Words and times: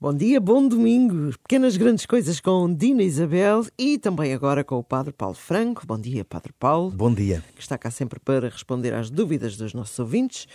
Bom 0.00 0.12
dia, 0.12 0.40
bom 0.40 0.66
domingo. 0.68 1.30
Pequenas 1.42 1.76
grandes 1.76 2.04
coisas 2.04 2.40
com 2.40 2.72
Dina 2.74 3.02
Isabel 3.02 3.64
e 3.78 3.98
também 3.98 4.34
agora 4.34 4.62
com 4.62 4.76
o 4.76 4.84
Padre 4.84 5.12
Paulo 5.12 5.34
Franco. 5.34 5.86
Bom 5.86 5.98
dia, 5.98 6.24
Padre 6.24 6.52
Paulo. 6.58 6.90
Bom 6.90 7.12
dia. 7.12 7.42
Que 7.54 7.62
está 7.62 7.78
cá 7.78 7.90
sempre 7.90 8.20
para 8.20 8.48
responder 8.48 8.92
às 8.92 9.08
dúvidas 9.08 9.56
dos 9.56 9.72
nossos 9.72 9.98
ouvintes. 9.98 10.46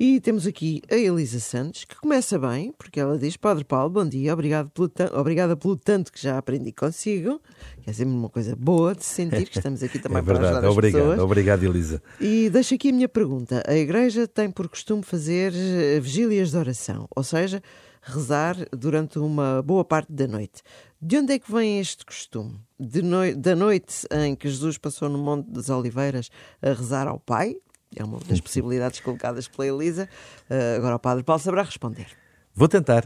E 0.00 0.20
temos 0.20 0.46
aqui 0.46 0.82
a 0.90 0.96
Elisa 0.96 1.38
Santos, 1.38 1.84
que 1.84 1.96
começa 1.96 2.38
bem, 2.38 2.72
porque 2.76 2.98
ela 2.98 3.18
diz: 3.18 3.36
Padre 3.36 3.64
Paulo, 3.64 3.90
bom 3.90 4.08
dia, 4.08 4.32
obrigado 4.32 4.70
pelo 4.70 4.90
obrigada 5.14 5.56
pelo 5.56 5.76
tanto 5.76 6.12
que 6.12 6.20
já 6.20 6.38
aprendi 6.38 6.72
consigo. 6.72 7.40
Que 7.82 7.90
é 7.90 7.92
sempre 7.92 8.14
uma 8.14 8.28
coisa 8.28 8.56
boa 8.56 8.94
de 8.94 9.04
sentir 9.04 9.48
que 9.48 9.58
estamos 9.58 9.82
aqui 9.82 9.98
também 10.00 10.18
é 10.18 10.22
para 10.22 10.38
ajudar 10.38 10.64
as 10.64 10.72
obrigado, 10.72 11.00
pessoas. 11.02 11.20
Obrigado, 11.20 11.62
Elisa. 11.64 12.02
E 12.20 12.50
deixo 12.50 12.74
aqui 12.74 12.90
a 12.90 12.92
minha 12.92 13.08
pergunta. 13.08 13.62
A 13.66 13.76
Igreja 13.76 14.26
tem 14.26 14.50
por 14.50 14.68
costume 14.68 15.02
fazer 15.02 15.52
eh, 15.54 16.00
vigílias 16.00 16.50
de 16.50 16.56
oração, 16.56 17.06
ou 17.14 17.22
seja, 17.22 17.62
rezar 18.02 18.56
durante 18.72 19.18
uma 19.18 19.62
boa 19.62 19.84
parte 19.84 20.12
da 20.12 20.26
noite. 20.26 20.62
De 21.00 21.18
onde 21.18 21.32
é 21.32 21.38
que 21.38 21.50
vem 21.50 21.78
este 21.78 22.04
costume? 22.04 22.58
Noi 22.78 23.34
da 23.34 23.54
noite 23.54 24.06
em 24.10 24.34
que 24.34 24.48
Jesus 24.48 24.78
passou 24.78 25.08
no 25.08 25.18
Monte 25.18 25.50
das 25.50 25.68
Oliveiras 25.68 26.30
a 26.60 26.72
rezar 26.72 27.06
ao 27.06 27.18
Pai? 27.18 27.56
É 27.96 28.04
uma 28.04 28.18
das 28.20 28.40
possibilidades 28.40 29.00
colocadas 29.00 29.48
pela 29.48 29.66
Elisa. 29.66 30.08
Uh, 30.50 30.76
agora 30.76 30.96
o 30.96 30.98
Padre 30.98 31.24
Paulo 31.24 31.40
saberá 31.40 31.62
responder. 31.62 32.06
Vou 32.54 32.68
tentar. 32.68 33.04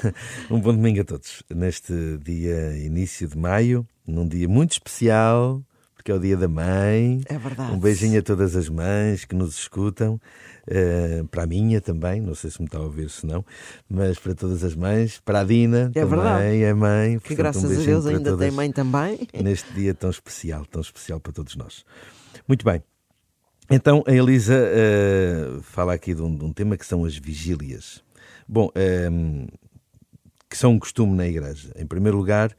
um 0.50 0.60
bom 0.60 0.72
domingo 0.72 1.00
a 1.00 1.04
todos. 1.04 1.42
Neste 1.48 1.92
dia, 2.18 2.76
início 2.78 3.28
de 3.28 3.38
maio, 3.38 3.86
num 4.04 4.26
dia 4.26 4.48
muito 4.48 4.72
especial, 4.72 5.62
porque 6.08 6.12
é 6.12 6.14
o 6.14 6.18
dia 6.18 6.36
da 6.36 6.48
mãe. 6.48 7.20
É 7.26 7.36
verdade. 7.36 7.72
Um 7.72 7.78
beijinho 7.78 8.18
a 8.18 8.22
todas 8.22 8.56
as 8.56 8.68
mães 8.68 9.26
que 9.26 9.34
nos 9.34 9.58
escutam. 9.58 10.18
Uh, 10.66 11.26
para 11.28 11.44
a 11.44 11.46
minha 11.46 11.80
também, 11.80 12.20
não 12.20 12.34
sei 12.34 12.50
se 12.50 12.60
me 12.60 12.66
está 12.66 12.76
a 12.76 12.82
ouvir 12.82 13.08
se 13.08 13.26
não, 13.26 13.42
mas 13.88 14.18
para 14.18 14.34
todas 14.34 14.62
as 14.62 14.74
mães, 14.74 15.18
para 15.18 15.40
a 15.40 15.44
Dina 15.44 15.90
é 15.94 16.00
também, 16.00 16.08
verdade. 16.08 16.62
é 16.62 16.74
mãe. 16.74 17.18
Que 17.18 17.34
portanto, 17.34 17.36
graças 17.38 17.64
um 17.64 17.80
a 17.80 17.84
Deus 17.84 18.06
ainda 18.06 18.36
tem 18.36 18.50
mãe 18.50 18.70
também. 18.70 19.26
Neste 19.42 19.72
dia 19.72 19.94
tão 19.94 20.10
especial, 20.10 20.66
tão 20.66 20.82
especial 20.82 21.20
para 21.20 21.32
todos 21.32 21.56
nós. 21.56 21.84
Muito 22.46 22.64
bem. 22.66 22.82
Então, 23.70 24.04
a 24.06 24.12
Elisa 24.12 24.54
uh, 24.54 25.62
fala 25.62 25.94
aqui 25.94 26.14
de 26.14 26.22
um, 26.22 26.36
de 26.36 26.44
um, 26.44 26.52
tema 26.52 26.76
que 26.76 26.84
são 26.84 27.04
as 27.04 27.16
vigílias. 27.16 28.02
Bom, 28.46 28.70
um, 29.10 29.46
que 30.50 30.56
são 30.56 30.72
um 30.72 30.78
costume 30.78 31.14
na 31.14 31.26
igreja. 31.26 31.70
Em 31.76 31.86
primeiro 31.86 32.16
lugar, 32.16 32.54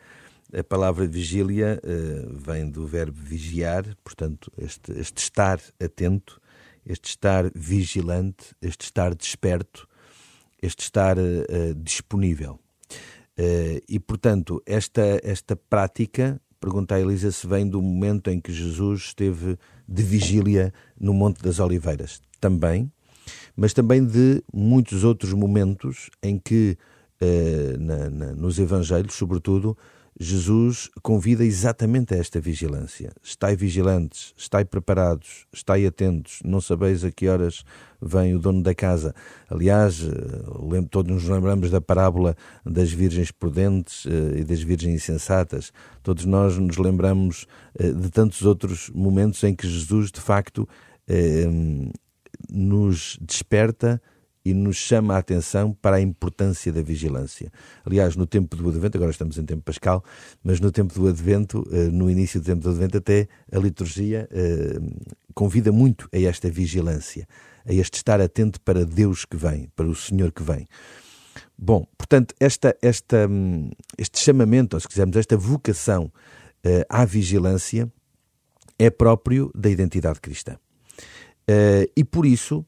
a 0.53 0.63
palavra 0.63 1.05
vigília 1.05 1.79
uh, 1.83 2.37
vem 2.37 2.69
do 2.69 2.85
verbo 2.87 3.17
vigiar, 3.21 3.85
portanto, 4.03 4.51
este, 4.57 4.91
este 4.93 5.21
estar 5.21 5.59
atento, 5.79 6.41
este 6.85 7.09
estar 7.09 7.51
vigilante, 7.53 8.55
este 8.61 8.85
estar 8.85 9.13
desperto, 9.13 9.87
este 10.61 10.83
estar 10.83 11.17
uh, 11.17 11.75
disponível. 11.75 12.59
Uh, 13.37 13.79
e, 13.87 13.99
portanto, 13.99 14.61
esta, 14.65 15.19
esta 15.23 15.55
prática, 15.55 16.41
pergunta 16.59 16.95
a 16.95 16.99
Elisa 16.99 17.31
se 17.31 17.45
vem 17.45 17.67
do 17.67 17.81
momento 17.81 18.29
em 18.29 18.41
que 18.41 18.51
Jesus 18.51 19.01
esteve 19.01 19.57
de 19.87 20.03
vigília 20.03 20.73
no 20.99 21.13
Monte 21.13 21.41
das 21.41 21.59
Oliveiras. 21.59 22.21
Também, 22.41 22.91
mas 23.55 23.73
também 23.73 24.05
de 24.05 24.43
muitos 24.51 25.03
outros 25.03 25.31
momentos 25.33 26.09
em 26.23 26.37
que, 26.39 26.77
na, 27.79 28.09
na, 28.09 28.33
nos 28.33 28.57
Evangelhos, 28.59 29.13
sobretudo, 29.13 29.77
Jesus 30.21 30.89
convida 31.01 31.45
exatamente 31.45 32.13
a 32.13 32.17
esta 32.17 32.41
vigilância. 32.41 33.13
Estai 33.23 33.55
vigilantes, 33.55 34.33
estai 34.35 34.65
preparados, 34.65 35.45
estai 35.53 35.85
atentos, 35.85 36.39
não 36.43 36.59
sabeis 36.59 37.05
a 37.05 37.11
que 37.11 37.29
horas 37.29 37.63
vem 38.01 38.35
o 38.35 38.39
dono 38.39 38.61
da 38.61 38.75
casa. 38.75 39.15
Aliás, 39.49 40.01
todos 40.91 41.09
nos 41.09 41.23
lembramos 41.23 41.71
da 41.71 41.79
parábola 41.79 42.35
das 42.65 42.91
virgens 42.91 43.31
prudentes 43.31 44.05
e 44.35 44.43
das 44.43 44.61
virgens 44.61 44.95
insensatas. 44.95 45.71
Todos 46.03 46.25
nós 46.25 46.57
nos 46.57 46.75
lembramos 46.75 47.47
de 47.79 48.09
tantos 48.09 48.41
outros 48.41 48.89
momentos 48.89 49.41
em 49.45 49.55
que 49.55 49.65
Jesus, 49.65 50.11
de 50.11 50.19
facto, 50.19 50.67
nos 52.49 53.17
desperta 53.21 54.01
e 54.43 54.53
nos 54.53 54.77
chama 54.77 55.15
a 55.15 55.17
atenção 55.17 55.73
para 55.73 55.97
a 55.97 56.01
importância 56.01 56.71
da 56.71 56.81
vigilância. 56.81 57.51
Aliás, 57.85 58.15
no 58.15 58.25
tempo 58.25 58.55
do 58.55 58.69
Advento, 58.69 58.97
agora 58.97 59.11
estamos 59.11 59.37
em 59.37 59.45
tempo 59.45 59.63
pascal, 59.63 60.03
mas 60.43 60.59
no 60.59 60.71
tempo 60.71 60.93
do 60.93 61.07
Advento, 61.07 61.63
no 61.91 62.09
início 62.09 62.39
do 62.39 62.45
tempo 62.45 62.61
do 62.61 62.69
Advento, 62.69 62.97
até 62.97 63.27
a 63.51 63.59
liturgia 63.59 64.29
convida 65.33 65.71
muito 65.71 66.07
a 66.13 66.19
esta 66.19 66.49
vigilância, 66.49 67.27
a 67.65 67.73
este 67.73 67.95
estar 67.95 68.21
atento 68.21 68.61
para 68.61 68.85
Deus 68.85 69.25
que 69.25 69.37
vem, 69.37 69.69
para 69.75 69.87
o 69.87 69.95
Senhor 69.95 70.31
que 70.31 70.41
vem. 70.41 70.65
Bom, 71.57 71.85
portanto, 71.97 72.33
esta, 72.39 72.75
esta, 72.81 73.29
este 73.97 74.19
chamamento, 74.19 74.75
ou 74.75 74.79
se 74.79 74.87
quisermos, 74.87 75.17
esta 75.17 75.35
vocação 75.35 76.11
à 76.87 77.03
vigilância 77.03 77.91
é 78.77 78.89
próprio 78.89 79.51
da 79.53 79.69
identidade 79.69 80.21
cristã. 80.21 80.57
E 81.95 82.03
por 82.03 82.25
isso, 82.25 82.65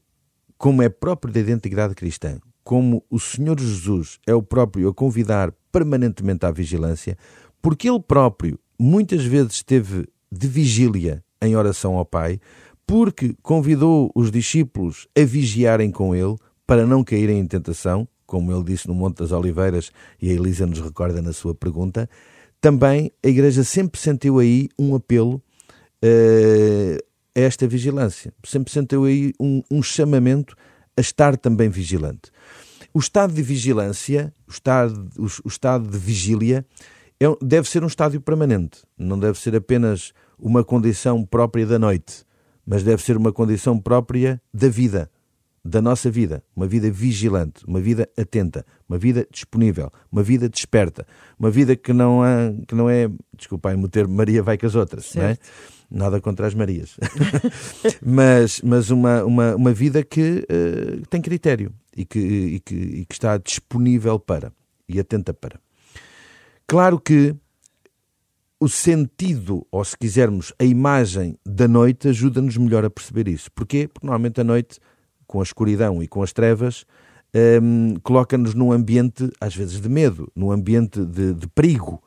como 0.62 0.80
é 0.80 0.88
próprio 0.88 1.34
da 1.34 1.40
identidade 1.40 1.92
cristã, 1.92 2.38
como 2.62 3.04
o 3.10 3.18
Senhor 3.18 3.58
Jesus 3.58 4.20
é 4.24 4.32
o 4.32 4.40
próprio 4.40 4.88
a 4.88 4.94
convidar 4.94 5.52
permanentemente 5.72 6.46
à 6.46 6.52
vigilância, 6.52 7.18
porque 7.60 7.90
ele 7.90 7.98
próprio 7.98 8.56
muitas 8.78 9.24
vezes 9.24 9.54
esteve 9.54 10.06
de 10.30 10.46
vigília 10.46 11.20
em 11.42 11.56
oração 11.56 11.96
ao 11.96 12.06
Pai, 12.06 12.38
porque 12.86 13.34
convidou 13.42 14.12
os 14.14 14.30
discípulos 14.30 15.08
a 15.18 15.24
vigiarem 15.24 15.90
com 15.90 16.14
ele 16.14 16.36
para 16.64 16.86
não 16.86 17.02
caírem 17.02 17.40
em 17.40 17.46
tentação, 17.48 18.06
como 18.24 18.52
ele 18.52 18.62
disse 18.62 18.86
no 18.86 18.94
Monte 18.94 19.16
das 19.16 19.32
Oliveiras 19.32 19.90
e 20.20 20.30
a 20.30 20.32
Elisa 20.32 20.64
nos 20.64 20.78
recorda 20.78 21.20
na 21.20 21.32
sua 21.32 21.56
pergunta, 21.56 22.08
também 22.60 23.10
a 23.20 23.26
Igreja 23.26 23.64
sempre 23.64 24.00
sentiu 24.00 24.38
aí 24.38 24.68
um 24.78 24.94
apelo 24.94 25.42
uh, 26.04 27.11
a 27.36 27.40
esta 27.40 27.66
vigilância. 27.66 28.32
Sempre 28.44 28.72
sentiu 28.72 29.04
aí 29.04 29.32
um, 29.40 29.62
um 29.70 29.82
chamamento 29.82 30.54
a 30.96 31.00
estar 31.00 31.36
também 31.36 31.68
vigilante. 31.68 32.30
O 32.94 32.98
estado 32.98 33.32
de 33.32 33.42
vigilância, 33.42 34.34
o 34.46 34.50
estado, 34.50 35.08
o, 35.18 35.24
o 35.44 35.48
estado 35.48 35.88
de 35.88 35.98
vigília, 35.98 36.64
é, 37.18 37.26
deve 37.40 37.68
ser 37.68 37.82
um 37.82 37.86
estádio 37.86 38.20
permanente. 38.20 38.82
Não 38.98 39.18
deve 39.18 39.38
ser 39.38 39.56
apenas 39.56 40.12
uma 40.38 40.62
condição 40.64 41.24
própria 41.24 41.64
da 41.64 41.78
noite, 41.78 42.24
mas 42.66 42.82
deve 42.82 43.02
ser 43.02 43.16
uma 43.16 43.32
condição 43.32 43.78
própria 43.78 44.42
da 44.52 44.68
vida, 44.68 45.10
da 45.64 45.80
nossa 45.80 46.10
vida. 46.10 46.42
Uma 46.54 46.66
vida 46.66 46.90
vigilante, 46.90 47.64
uma 47.66 47.80
vida 47.80 48.08
atenta, 48.18 48.66
uma 48.88 48.98
vida 48.98 49.26
disponível, 49.30 49.90
uma 50.10 50.22
vida 50.22 50.48
desperta, 50.48 51.06
uma 51.38 51.50
vida 51.50 51.76
que 51.76 51.92
não, 51.92 52.22
há, 52.22 52.52
que 52.66 52.74
não 52.74 52.90
é, 52.90 53.08
desculpem-me 53.36 53.88
termo, 53.88 54.14
Maria 54.14 54.42
vai 54.42 54.58
com 54.58 54.66
as 54.66 54.74
outras, 54.74 55.14
não 55.14 55.22
é? 55.22 55.38
Nada 55.94 56.22
contra 56.22 56.46
as 56.46 56.54
Marias. 56.54 56.96
mas 58.00 58.62
mas 58.62 58.90
uma, 58.90 59.22
uma, 59.24 59.54
uma 59.54 59.72
vida 59.74 60.02
que 60.02 60.46
uh, 60.48 61.06
tem 61.10 61.20
critério 61.20 61.72
e 61.94 62.06
que, 62.06 62.18
e, 62.18 62.60
que, 62.60 62.74
e 62.74 63.04
que 63.04 63.14
está 63.14 63.36
disponível 63.36 64.18
para 64.18 64.52
e 64.88 64.98
atenta 64.98 65.34
para. 65.34 65.60
Claro 66.66 66.98
que 66.98 67.36
o 68.58 68.68
sentido, 68.68 69.66
ou 69.70 69.84
se 69.84 69.98
quisermos, 69.98 70.52
a 70.58 70.64
imagem 70.64 71.36
da 71.44 71.68
noite 71.68 72.08
ajuda-nos 72.08 72.56
melhor 72.56 72.84
a 72.84 72.90
perceber 72.90 73.28
isso. 73.28 73.50
Porquê? 73.52 73.88
Porque 73.92 74.06
normalmente 74.06 74.40
a 74.40 74.44
noite, 74.44 74.78
com 75.26 75.40
a 75.40 75.42
escuridão 75.42 76.02
e 76.02 76.08
com 76.08 76.22
as 76.22 76.32
trevas, 76.32 76.86
um, 77.60 77.96
coloca-nos 78.02 78.54
num 78.54 78.70
ambiente, 78.70 79.28
às 79.40 79.54
vezes, 79.54 79.80
de 79.80 79.88
medo, 79.88 80.30
num 80.34 80.52
ambiente 80.52 81.04
de, 81.04 81.34
de 81.34 81.48
perigo. 81.48 82.02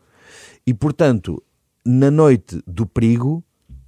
E, 0.65 0.73
portanto, 0.73 1.43
na 1.85 2.09
noite 2.09 2.61
do 2.65 2.85
perigo, 2.85 3.43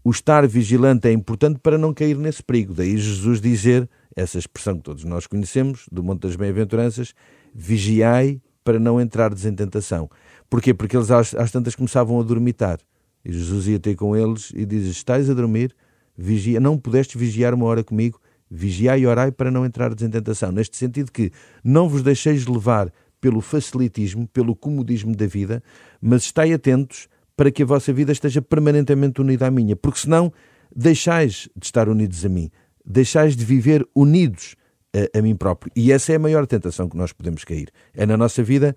o 0.08 0.12
estar 0.12 0.48
vigilante 0.48 1.06
é 1.10 1.12
importante 1.12 1.60
para 1.60 1.78
não 1.78 1.94
cair 1.94 2.18
nesse 2.18 2.42
perigo. 2.42 2.74
Daí 2.74 2.98
Jesus 2.98 3.42
dizer, 3.42 3.90
essa 4.16 4.40
expressão 4.40 4.78
que 4.78 4.84
todos 4.84 5.04
nós 5.04 5.28
conhecemos, 5.28 5.86
do 5.92 6.02
Monte 6.02 6.22
das 6.22 6.38
Bem-aventuranças, 6.38 7.14
vigiai 7.54 8.42
para 8.64 8.80
não 8.80 9.02
entrardes 9.02 9.44
em 9.44 9.54
tentação. 9.54 10.10
Porquê? 10.50 10.74
Porque 10.74 10.96
eles 10.96 11.12
às, 11.12 11.36
às 11.36 11.52
tantas 11.52 11.76
começavam 11.76 12.18
a 12.22 12.24
dormitar. 12.24 12.80
E 13.26 13.34
Jesus 13.34 13.68
ia 13.68 13.78
ter 13.82 13.96
com 13.96 14.16
eles 14.16 14.54
e 14.56 14.66
diz, 14.66 14.86
estáis 14.86 15.30
a 15.30 15.34
dormir, 15.34 15.76
vigia, 16.18 16.58
não 16.58 16.78
pudeste 16.78 17.18
vigiar 17.18 17.54
uma 17.54 17.66
hora 17.66 17.84
comigo, 17.84 18.18
vigiai 18.50 19.02
e 19.02 19.06
orai 19.06 19.30
para 19.30 19.52
não 19.52 19.66
entrardes 19.66 20.06
em 20.06 20.10
tentação. 20.10 20.54
Neste 20.54 20.78
sentido 20.78 21.12
que 21.12 21.34
não 21.62 21.90
vos 21.90 22.02
deixeis 22.02 22.48
levar 22.48 22.94
pelo 23.20 23.42
facilitismo, 23.42 24.26
pelo 24.30 24.56
comodismo 24.56 25.14
da 25.14 25.28
vida, 25.28 25.62
mas 26.00 26.24
estai 26.24 26.54
atentos 26.54 27.10
para 27.38 27.52
que 27.52 27.64
a 27.64 27.66
vossa 27.66 27.94
vida 27.94 28.12
esteja 28.12 28.42
permanentemente 28.42 29.22
unida 29.22 29.48
à 29.48 29.52
minha, 29.52 29.76
porque 29.76 30.00
senão 30.00 30.34
deixais 30.76 31.48
de 31.56 31.66
estar 31.66 31.88
unidos 31.88 32.26
a 32.26 32.30
mim, 32.30 32.52
deixais 32.84 33.38
de 33.38 33.46
viver 33.46 33.88
unidos 33.96 34.56
a, 34.94 35.20
a, 35.20 35.22
mim 35.22 35.36
próprio. 35.36 35.72
E 35.76 35.92
essa 35.92 36.12
é 36.12 36.16
a 36.16 36.20
maior 36.20 36.46
tentação 36.46 36.90
que 36.90 36.98
nós 36.98 37.14
podemos 37.14 37.46
cair. 37.46 37.70
É 37.94 38.06
na 38.06 38.18
nossa 38.18 38.44
vida 38.44 38.76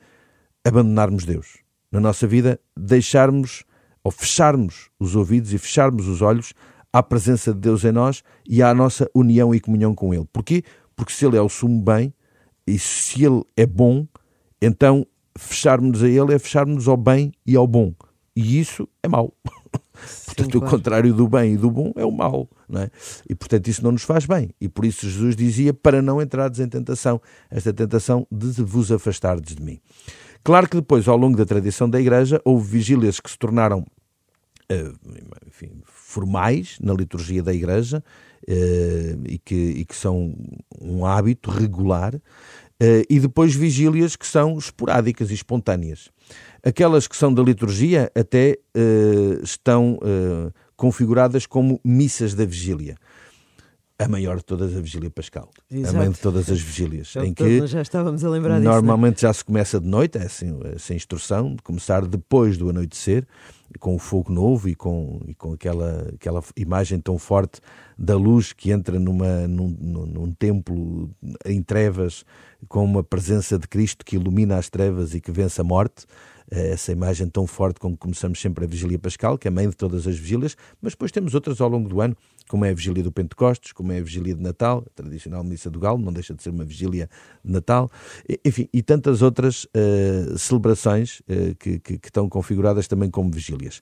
abandonarmos 0.65 1.25
Deus. 1.25 1.59
Na 1.91 1.99
nossa 1.99 2.27
vida 2.27 2.61
deixarmos 2.77 3.65
ou 4.05 4.13
fecharmos 4.13 4.91
os 5.01 5.17
ouvidos 5.17 5.53
e 5.53 5.59
fecharmos 5.59 6.07
os 6.07 6.23
olhos 6.23 6.55
à 6.93 7.03
presença 7.03 7.53
de 7.53 7.61
Deus 7.61 7.85
em 7.85 7.93
nós 7.93 8.23
e 8.49 8.63
à 8.63 8.73
nossa 8.73 9.11
união 9.15 9.55
e 9.55 9.59
comunhão 9.59 9.95
com 9.95 10.15
Ele. 10.15 10.29
Porquê? 10.33 10.63
Porque 10.95 11.13
se 11.13 11.27
Ele 11.27 11.37
é 11.37 11.43
o 11.43 11.49
sumo 11.49 11.83
bem 11.83 12.15
e 12.67 12.79
se 12.79 13.25
Ele 13.25 13.43
é 13.57 13.67
bom, 13.67 14.07
então 14.61 15.07
fecharmos 15.37 16.03
a 16.03 16.09
ele 16.09 16.35
é 16.35 16.39
fecharmos 16.39 16.87
ao 16.87 16.97
bem 16.97 17.33
e 17.47 17.57
ao 17.57 17.67
bom. 17.67 17.95
E 18.35 18.61
isso 18.61 18.89
é 19.03 19.09
mau. 19.09 19.35
portanto, 20.27 20.59
claro. 20.61 20.67
o 20.67 20.71
contrário 20.71 21.15
do 21.15 21.29
bem 21.29 21.55
e 21.55 21.57
do 21.57 21.71
bom 21.71 21.93
é 21.97 22.05
o 22.05 22.11
mau. 22.11 22.49
Não 22.69 22.83
é? 22.83 22.91
E, 23.29 23.35
portanto, 23.35 23.69
isso 23.69 23.83
não 23.83 23.93
nos 23.93 24.03
faz 24.03 24.27
bem. 24.27 24.51
E 24.61 24.69
por 24.69 24.85
isso 24.85 25.09
Jesus 25.09 25.37
dizia 25.37 25.75
para 25.75 26.01
não 26.01 26.21
entrardes 26.21 26.61
em 26.61 26.69
tentação, 26.69 27.21
esta 27.51 27.73
tentação 27.73 28.27
de 28.31 28.63
vos 28.63 28.91
afastardes 28.91 29.55
de 29.55 29.63
mim. 29.63 29.81
Claro 30.43 30.69
que 30.69 30.77
depois, 30.77 31.07
ao 31.07 31.17
longo 31.17 31.37
da 31.37 31.45
tradição 31.45 31.89
da 31.89 32.01
Igreja, 32.01 32.41
houve 32.45 32.71
vigílias 32.71 33.21
que 33.21 33.31
se 33.31 33.39
tornaram 33.39 33.85
eh, 34.71 34.93
enfim, 35.49 35.83
formais 35.85 36.79
na 36.81 36.95
liturgia 36.95 37.43
da 37.43 37.53
Igreja 37.53 38.05
eh, 38.47 39.17
e 39.27 39.39
que, 39.39 39.55
e 39.55 39.85
que 39.85 39.97
são 39.97 40.33
um 40.81 41.05
hábito 41.05 41.51
regular, 41.51 42.15
eh, 42.79 43.03
e 43.11 43.19
depois 43.19 43.53
vigílias 43.53 44.15
que 44.15 44.27
são 44.27 44.57
esporádicas 44.57 45.31
e 45.31 45.35
espontâneas. 45.35 46.09
Aquelas 46.65 47.07
que 47.07 47.17
são 47.17 47.33
da 47.33 47.43
liturgia 47.43 48.11
até 48.15 48.59
estão 49.43 49.99
configuradas 50.77 51.47
como 51.47 51.81
missas 51.85 52.35
da 52.35 52.45
vigília 52.45 52.97
a 54.01 54.09
maior 54.09 54.39
de 54.39 54.45
todas 54.45 54.75
a 54.75 54.81
vigília 54.81 55.11
pascal. 55.11 55.51
Exato. 55.71 55.95
A 55.95 55.99
mãe 56.01 56.11
de 56.11 56.19
todas 56.19 56.51
as 56.51 56.59
vigílias. 56.59 57.15
em 57.17 57.35
que 57.35 57.67
já 57.67 57.83
estávamos 57.83 58.25
a 58.25 58.31
lembrar 58.31 58.59
Normalmente 58.59 59.17
disso, 59.17 59.27
já 59.27 59.33
se 59.35 59.45
começa 59.45 59.79
de 59.79 59.87
noite, 59.87 60.17
é 60.17 60.23
assim, 60.23 60.59
essa 60.75 60.95
instrução, 60.95 61.55
de 61.55 61.63
começar 61.63 62.07
depois 62.07 62.57
do 62.57 62.71
anoitecer, 62.71 63.27
com 63.79 63.95
o 63.95 63.99
fogo 63.99 64.33
novo 64.33 64.69
e 64.69 64.75
com, 64.75 65.21
e 65.29 65.35
com 65.35 65.53
aquela, 65.53 66.09
aquela 66.15 66.43
imagem 66.57 66.99
tão 66.99 67.19
forte 67.19 67.61
da 67.97 68.17
luz 68.17 68.55
que 68.55 68.73
entra 68.73 68.99
numa, 68.99 69.47
num, 69.47 69.69
num, 69.79 70.07
num 70.07 70.33
templo 70.33 71.11
em 71.45 71.63
trevas, 71.63 72.25
com 72.69 72.83
uma 72.83 73.05
presença 73.05 73.59
de 73.59 73.69
Cristo 73.69 74.05
que 74.05 74.17
ilumina 74.17 74.57
as 74.57 74.71
trevas 74.71 75.15
e 75.15 75.21
que 75.21 75.31
vence 75.31 75.61
a 75.61 75.65
morte. 75.65 76.07
Eh, 76.51 76.73
essa 76.73 76.93
imagem 76.93 77.29
tão 77.29 77.47
forte 77.47 77.79
como 77.79 77.97
começamos 77.97 78.41
sempre 78.41 78.65
a 78.65 78.69
Vigília 78.69 78.99
Pascal, 78.99 79.39
que 79.39 79.47
é 79.47 79.51
a 79.51 79.53
mãe 79.53 79.69
de 79.69 79.77
todas 79.77 80.07
as 80.07 80.19
vigílias, 80.19 80.57
mas 80.83 80.93
depois 80.93 81.13
temos 81.13 81.35
outras 81.35 81.61
ao 81.61 81.69
longo 81.69 81.89
do 81.89 82.01
ano, 82.01 82.17
como 82.49 82.65
é 82.65 82.71
a 82.71 82.75
Vigília 82.75 83.03
do 83.03 83.13
Pentecostes, 83.13 83.73
como 83.73 83.93
é 83.93 83.99
a 83.99 84.03
Vigília 84.03 84.35
de 84.35 84.43
Natal, 84.43 84.85
a 84.87 84.91
tradicional 85.03 85.45
Missa 85.45 85.71
do 85.71 85.79
Galo, 85.79 85.99
não 85.99 86.13
deixa 86.13 86.35
de 86.35 86.43
ser 86.43 86.51
uma 86.51 86.65
Vigília 86.65 87.09
de 87.45 87.53
Natal, 87.53 87.89
enfim, 88.45 88.69
e 88.73 88.83
tantas 88.83 89.23
outras 89.23 89.65
uh, 89.67 90.37
celebrações 90.37 91.21
uh, 91.21 91.55
que, 91.59 91.79
que, 91.79 91.99
que, 91.99 92.09
estão 92.09 92.29
configuradas 92.29 92.89
também 92.89 93.09
como 93.09 93.31
vigílias. 93.31 93.81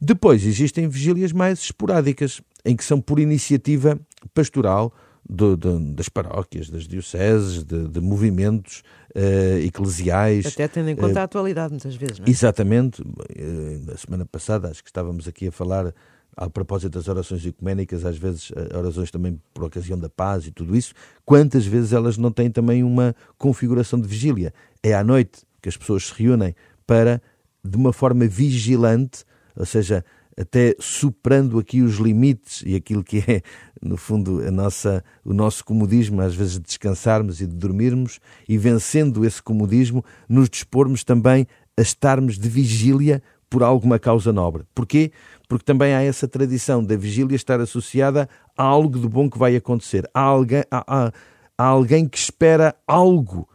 Depois 0.00 0.44
existem 0.44 0.88
vigílias 0.88 1.32
mais 1.32 1.60
esporádicas, 1.60 2.40
em 2.64 2.74
que 2.74 2.84
são 2.84 3.00
por 3.00 3.20
iniciativa 3.20 3.98
pastoral, 4.34 4.92
de, 5.28 5.56
de, 5.56 5.94
das 5.94 6.08
paróquias, 6.08 6.70
das 6.70 6.88
dioceses, 6.88 7.62
de, 7.62 7.88
de 7.88 8.00
movimentos 8.00 8.82
uh, 9.14 9.58
eclesiais. 9.58 10.46
Até 10.46 10.66
tendo 10.66 10.88
em 10.88 10.96
conta 10.96 11.14
uh, 11.14 11.18
a 11.18 11.22
atualidade, 11.24 11.70
muitas 11.70 11.94
vezes, 11.94 12.18
não 12.18 12.26
é? 12.26 12.30
Exatamente. 12.30 13.02
Uh, 13.02 13.84
na 13.86 13.96
semana 13.96 14.24
passada, 14.24 14.68
acho 14.68 14.82
que 14.82 14.88
estávamos 14.88 15.28
aqui 15.28 15.48
a 15.48 15.52
falar 15.52 15.92
a 16.36 16.48
propósito 16.48 16.92
das 16.92 17.08
orações 17.08 17.44
ecuménicas, 17.44 18.04
às 18.04 18.16
vezes 18.16 18.52
orações 18.72 19.10
também 19.10 19.40
por 19.52 19.64
ocasião 19.64 19.98
da 19.98 20.08
paz 20.08 20.46
e 20.46 20.52
tudo 20.52 20.76
isso, 20.76 20.94
quantas 21.24 21.66
vezes 21.66 21.92
elas 21.92 22.16
não 22.16 22.30
têm 22.30 22.48
também 22.48 22.84
uma 22.84 23.12
configuração 23.36 24.00
de 24.00 24.06
vigília? 24.06 24.54
É 24.80 24.94
à 24.94 25.02
noite 25.02 25.42
que 25.60 25.68
as 25.68 25.76
pessoas 25.76 26.06
se 26.06 26.14
reúnem 26.14 26.54
para, 26.86 27.20
de 27.64 27.76
uma 27.76 27.92
forma 27.92 28.24
vigilante, 28.28 29.24
ou 29.56 29.66
seja, 29.66 30.04
até 30.38 30.74
superando 30.78 31.58
aqui 31.58 31.82
os 31.82 31.96
limites 31.96 32.62
e 32.64 32.76
aquilo 32.76 33.02
que 33.02 33.18
é, 33.26 33.42
no 33.82 33.96
fundo, 33.96 34.40
a 34.46 34.50
nossa, 34.50 35.04
o 35.24 35.34
nosso 35.34 35.64
comodismo, 35.64 36.20
às 36.20 36.34
vezes 36.34 36.54
de 36.54 36.60
descansarmos 36.60 37.40
e 37.40 37.46
de 37.46 37.54
dormirmos, 37.54 38.20
e 38.48 38.56
vencendo 38.56 39.24
esse 39.24 39.42
comodismo, 39.42 40.04
nos 40.28 40.48
dispormos 40.48 41.02
também 41.02 41.46
a 41.76 41.82
estarmos 41.82 42.38
de 42.38 42.48
vigília 42.48 43.22
por 43.50 43.62
alguma 43.62 43.98
causa 43.98 44.32
nobre. 44.32 44.64
Porquê? 44.74 45.10
Porque 45.48 45.64
também 45.64 45.94
há 45.94 46.02
essa 46.02 46.28
tradição 46.28 46.84
da 46.84 46.96
vigília 46.96 47.34
estar 47.34 47.60
associada 47.60 48.28
a 48.56 48.62
algo 48.62 48.98
de 48.98 49.08
bom 49.08 49.28
que 49.28 49.38
vai 49.38 49.56
acontecer. 49.56 50.08
Há 50.12 50.20
alguém, 50.20 50.62
há 50.70 51.12
alguém 51.56 52.06
que 52.06 52.18
espera 52.18 52.76
algo 52.86 53.48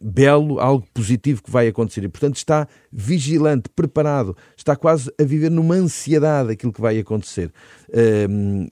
belo, 0.00 0.60
algo 0.60 0.86
positivo 0.92 1.42
que 1.42 1.50
vai 1.50 1.68
acontecer. 1.68 2.04
E, 2.04 2.08
portanto, 2.08 2.36
está 2.36 2.66
vigilante, 2.92 3.68
preparado, 3.74 4.36
está 4.56 4.76
quase 4.76 5.12
a 5.20 5.24
viver 5.24 5.50
numa 5.50 5.74
ansiedade 5.74 6.52
aquilo 6.52 6.72
que 6.72 6.80
vai 6.80 6.98
acontecer. 6.98 7.52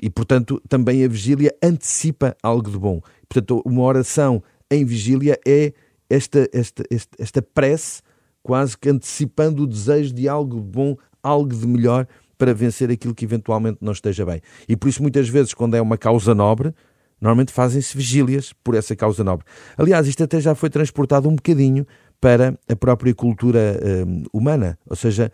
e, 0.02 0.10
portanto, 0.10 0.62
também 0.68 1.04
a 1.04 1.08
vigília 1.08 1.54
antecipa 1.62 2.36
algo 2.42 2.70
de 2.70 2.78
bom. 2.78 3.00
Portanto, 3.28 3.62
uma 3.64 3.82
oração 3.82 4.42
em 4.70 4.84
vigília 4.84 5.38
é 5.46 5.72
esta, 6.08 6.48
esta, 6.52 6.84
esta, 6.90 7.16
esta 7.18 7.42
prece, 7.42 8.02
quase 8.42 8.78
que 8.78 8.88
antecipando 8.88 9.64
o 9.64 9.66
desejo 9.66 10.14
de 10.14 10.28
algo 10.28 10.56
de 10.56 10.62
bom, 10.62 10.96
algo 11.22 11.54
de 11.54 11.66
melhor 11.66 12.06
para 12.38 12.54
vencer 12.54 12.90
aquilo 12.90 13.14
que 13.14 13.24
eventualmente 13.24 13.78
não 13.80 13.92
esteja 13.92 14.24
bem. 14.24 14.40
E 14.68 14.76
por 14.76 14.88
isso, 14.88 15.02
muitas 15.02 15.28
vezes, 15.28 15.54
quando 15.54 15.74
é 15.74 15.80
uma 15.80 15.96
causa 15.96 16.34
nobre, 16.34 16.72
Normalmente 17.20 17.52
fazem-se 17.52 17.96
vigílias 17.96 18.52
por 18.62 18.74
essa 18.74 18.94
causa 18.94 19.24
nobre. 19.24 19.46
Aliás, 19.76 20.06
isto 20.06 20.22
até 20.22 20.40
já 20.40 20.54
foi 20.54 20.68
transportado 20.68 21.28
um 21.28 21.34
bocadinho 21.34 21.86
para 22.20 22.58
a 22.68 22.76
própria 22.76 23.14
cultura 23.14 23.80
hum, 24.06 24.24
humana, 24.32 24.78
ou 24.88 24.96
seja, 24.96 25.30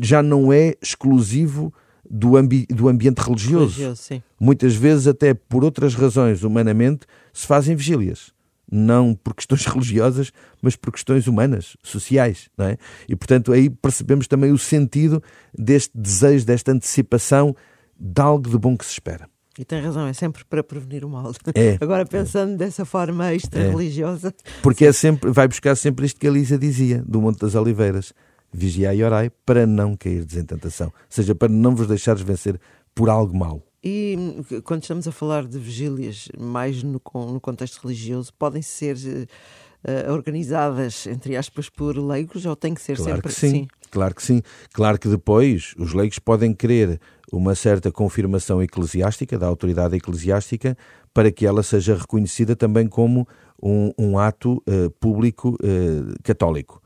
já 0.00 0.22
não 0.22 0.52
é 0.52 0.74
exclusivo 0.80 1.72
do, 2.08 2.36
ambi 2.36 2.66
do 2.66 2.88
ambiente 2.88 3.18
religioso. 3.18 3.80
religioso 3.80 4.22
Muitas 4.38 4.74
vezes, 4.74 5.06
até 5.06 5.34
por 5.34 5.64
outras 5.64 5.94
razões, 5.94 6.42
humanamente, 6.42 7.06
se 7.32 7.46
fazem 7.46 7.74
vigílias. 7.74 8.32
Não 8.70 9.14
por 9.14 9.34
questões 9.34 9.64
religiosas, 9.66 10.32
mas 10.60 10.76
por 10.76 10.92
questões 10.92 11.26
humanas, 11.26 11.76
sociais. 11.82 12.48
Não 12.56 12.66
é? 12.66 12.76
E, 13.08 13.16
portanto, 13.16 13.52
aí 13.52 13.70
percebemos 13.70 14.26
também 14.26 14.50
o 14.50 14.58
sentido 14.58 15.22
deste 15.56 15.90
desejo, 15.94 16.44
desta 16.44 16.72
antecipação 16.72 17.54
de 17.98 18.20
algo 18.20 18.48
de 18.48 18.58
bom 18.58 18.76
que 18.76 18.84
se 18.84 18.92
espera. 18.92 19.31
E 19.58 19.64
tem 19.64 19.80
razão, 19.82 20.06
é 20.06 20.12
sempre 20.12 20.44
para 20.44 20.62
prevenir 20.62 21.04
o 21.04 21.08
mal. 21.08 21.32
É, 21.54 21.76
Agora, 21.82 22.06
pensando 22.06 22.54
é. 22.54 22.56
dessa 22.56 22.84
forma 22.84 23.32
extra-religiosa. 23.34 24.28
É. 24.28 24.50
Porque 24.62 24.86
é 24.86 24.92
sempre, 24.92 25.30
vai 25.30 25.46
buscar 25.46 25.76
sempre 25.76 26.06
isto 26.06 26.18
que 26.18 26.26
a 26.26 26.30
Lísia 26.30 26.58
dizia, 26.58 27.02
do 27.06 27.20
Monte 27.20 27.40
das 27.40 27.54
Oliveiras: 27.54 28.14
vigiai 28.52 28.96
e 28.96 29.04
orai 29.04 29.30
para 29.44 29.66
não 29.66 29.96
cair 29.96 30.22
em 30.22 30.44
tentação. 30.44 30.86
Ou 30.86 30.92
seja, 31.08 31.34
para 31.34 31.48
não 31.48 31.74
vos 31.74 31.86
deixares 31.86 32.22
vencer 32.22 32.58
por 32.94 33.10
algo 33.10 33.36
mau. 33.36 33.62
E 33.84 34.16
quando 34.64 34.82
estamos 34.82 35.08
a 35.08 35.12
falar 35.12 35.44
de 35.44 35.58
vigílias, 35.58 36.28
mais 36.38 36.82
no, 36.82 37.00
no 37.14 37.40
contexto 37.40 37.82
religioso, 37.82 38.32
podem 38.38 38.62
ser 38.62 38.96
uh, 38.96 40.12
organizadas, 40.12 41.06
entre 41.08 41.36
aspas, 41.36 41.68
por 41.68 41.98
leigos 41.98 42.46
ou 42.46 42.54
tem 42.54 42.74
que 42.74 42.80
ser 42.80 42.96
claro 42.96 43.16
sempre 43.16 43.28
assim? 43.28 43.68
Claro 43.92 44.14
que 44.14 44.22
sim. 44.22 44.40
Claro 44.72 44.98
que 44.98 45.06
depois 45.06 45.74
os 45.76 45.92
leigos 45.92 46.18
podem 46.18 46.54
querer 46.54 46.98
uma 47.30 47.54
certa 47.54 47.92
confirmação 47.92 48.62
eclesiástica, 48.62 49.38
da 49.38 49.46
autoridade 49.46 49.94
eclesiástica, 49.94 50.76
para 51.12 51.30
que 51.30 51.44
ela 51.44 51.62
seja 51.62 51.94
reconhecida 51.94 52.56
também 52.56 52.88
como 52.88 53.28
um, 53.62 53.92
um 53.98 54.18
ato 54.18 54.62
uh, 54.66 54.90
público 54.98 55.50
uh, 55.56 56.14
católico. 56.22 56.82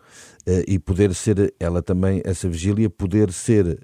Uh, 0.48 0.66
e 0.66 0.80
poder 0.80 1.14
ser, 1.14 1.54
ela 1.60 1.80
também, 1.80 2.20
essa 2.24 2.48
vigília, 2.48 2.90
poder 2.90 3.32
ser 3.32 3.78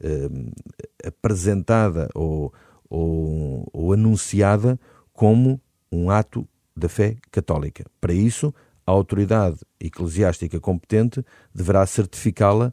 apresentada 1.07 2.09
ou, 2.15 2.53
ou, 2.91 3.69
ou 3.73 3.93
anunciada 3.93 4.79
como 5.13 5.61
um 5.93 6.11
ato 6.11 6.49
da 6.77 6.89
fé 6.89 7.17
católica. 7.31 7.85
Para 8.01 8.13
isso, 8.13 8.53
a 8.85 8.91
autoridade 8.91 9.59
eclesiástica 9.81 10.59
competente 10.59 11.25
deverá 11.55 11.87
certificá-la 11.87 12.73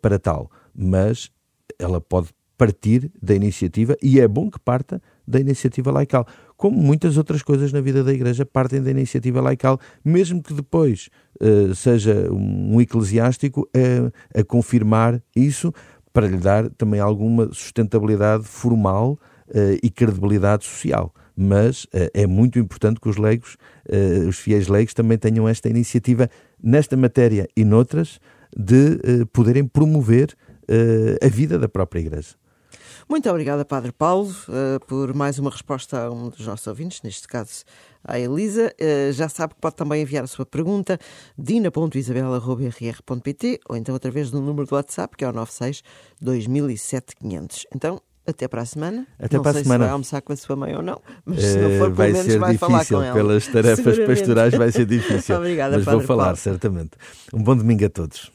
para 0.00 0.18
tal, 0.18 0.50
mas 0.74 1.30
ela 1.78 2.00
pode 2.00 2.28
partir 2.62 3.10
da 3.20 3.34
iniciativa, 3.34 3.96
e 4.00 4.20
é 4.20 4.28
bom 4.28 4.48
que 4.48 4.58
parta 4.60 5.02
da 5.26 5.40
iniciativa 5.40 5.90
laical. 5.90 6.24
Como 6.56 6.80
muitas 6.80 7.16
outras 7.16 7.42
coisas 7.42 7.72
na 7.72 7.80
vida 7.80 8.04
da 8.04 8.12
Igreja 8.12 8.46
partem 8.46 8.80
da 8.80 8.88
iniciativa 8.88 9.40
laical, 9.40 9.80
mesmo 10.04 10.40
que 10.40 10.54
depois 10.54 11.08
uh, 11.40 11.74
seja 11.74 12.30
um 12.30 12.80
eclesiástico 12.80 13.68
a, 13.74 14.38
a, 14.40 14.44
confirmar 14.44 15.20
isso, 15.34 15.72
para 16.12 16.28
lhe 16.28 16.36
dar 16.36 16.70
também 16.70 17.00
alguma 17.00 17.46
sustentabilidade 17.46 18.44
formal 18.44 19.18
uh, 19.48 19.78
e 19.82 19.90
credibilidade 19.90 20.64
social. 20.64 21.12
Mas 21.36 21.84
uh, 21.84 22.10
é 22.14 22.28
muito 22.28 22.60
importante 22.60 23.00
que 23.00 23.08
os 23.08 23.16
leigos, 23.16 23.56
os 24.28 24.38
fiéis 24.38 24.68
leigos, 24.68 24.94
também 24.94 25.18
tenham 25.18 25.48
esta 25.48 25.68
iniciativa 25.68 26.30
nesta 26.62 26.96
matéria 26.96 27.48
e 27.56 27.64
noutras 27.64 28.20
de 28.56 29.24
poderem 29.32 29.64
promover 29.64 30.34
a 31.22 31.28
vida 31.28 31.58
da 31.58 31.68
própria 31.68 32.00
Igreja. 32.00 32.34
Muito 33.08 33.28
obrigada, 33.28 33.64
Padre 33.64 33.90
Paulo, 33.92 34.30
uh, 34.48 34.78
por 34.86 35.12
mais 35.12 35.38
uma 35.38 35.50
resposta 35.50 36.04
a 36.04 36.10
um 36.10 36.28
dos 36.30 36.46
nossos 36.46 36.66
ouvintes, 36.66 37.02
neste 37.02 37.26
caso 37.28 37.64
a 38.04 38.18
Elisa. 38.18 38.72
Uh, 38.80 39.12
já 39.12 39.28
sabe 39.28 39.54
que 39.54 39.60
pode 39.60 39.76
também 39.76 40.02
enviar 40.02 40.24
a 40.24 40.26
sua 40.26 40.46
pergunta 40.46 40.98
dina.isabela.rr.pt 41.36 43.60
ou 43.68 43.76
então 43.76 43.94
através 43.94 44.30
do 44.30 44.40
número 44.40 44.66
do 44.66 44.74
WhatsApp, 44.74 45.14
que 45.16 45.24
é 45.24 45.28
o 45.28 45.32
96 45.32 45.82
2007 46.20 47.16
500. 47.16 47.66
Então, 47.74 48.00
Até 48.26 48.46
para 48.48 48.62
a 48.62 48.66
semana. 48.66 49.06
Até 49.18 49.36
não 49.36 49.42
para 49.42 49.50
a 49.50 49.54
sei 49.54 49.62
semana. 49.64 49.84
se 49.84 49.86
vai 49.86 49.92
almoçar 49.92 50.22
com 50.22 50.32
a 50.32 50.36
sua 50.36 50.56
mãe 50.56 50.74
ou 50.76 50.82
não, 50.82 51.00
mas 51.24 51.42
se 51.42 51.56
não 51.58 51.70
for, 51.70 51.78
pelo 51.78 51.94
vai 51.94 52.12
menos 52.12 52.26
ser 52.32 52.38
vai 52.38 52.56
falar 52.56 52.78
difícil, 52.78 52.98
com 52.98 53.04
ela. 53.04 53.14
pelas 53.14 53.46
tarefas 53.48 53.98
pastorais 53.98 54.54
vai 54.54 54.70
ser 54.72 54.86
difícil. 54.86 55.36
Obrigada, 55.42 55.76
mas 55.76 55.84
vou 55.84 55.94
Padre 55.94 56.06
falar, 56.06 56.24
Paulo. 56.24 56.36
certamente. 56.36 56.90
Um 57.34 57.42
bom 57.42 57.56
domingo 57.56 57.84
a 57.84 57.90
todos. 57.90 58.30